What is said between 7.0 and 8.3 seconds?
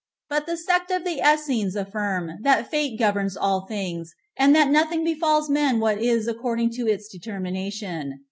determination.